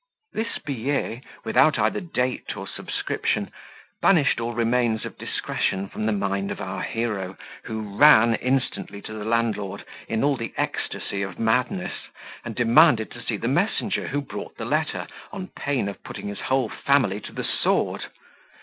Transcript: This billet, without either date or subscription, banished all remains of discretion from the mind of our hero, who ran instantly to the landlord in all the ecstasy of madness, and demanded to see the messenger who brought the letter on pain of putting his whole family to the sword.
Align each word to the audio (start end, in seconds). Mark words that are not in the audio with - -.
This 0.33 0.57
billet, 0.57 1.21
without 1.45 1.77
either 1.77 1.99
date 1.99 2.57
or 2.57 2.65
subscription, 2.67 3.51
banished 4.01 4.39
all 4.41 4.55
remains 4.55 5.05
of 5.05 5.15
discretion 5.15 5.89
from 5.89 6.07
the 6.07 6.11
mind 6.11 6.49
of 6.49 6.59
our 6.59 6.81
hero, 6.81 7.37
who 7.65 7.81
ran 7.99 8.33
instantly 8.33 8.99
to 9.03 9.13
the 9.13 9.23
landlord 9.23 9.85
in 10.07 10.23
all 10.23 10.37
the 10.37 10.55
ecstasy 10.57 11.21
of 11.21 11.37
madness, 11.37 11.93
and 12.43 12.55
demanded 12.55 13.11
to 13.11 13.21
see 13.21 13.37
the 13.37 13.47
messenger 13.47 14.07
who 14.07 14.21
brought 14.21 14.57
the 14.57 14.65
letter 14.65 15.05
on 15.31 15.49
pain 15.49 15.87
of 15.87 16.03
putting 16.03 16.29
his 16.29 16.39
whole 16.39 16.67
family 16.67 17.21
to 17.21 17.31
the 17.31 17.43
sword. 17.43 18.05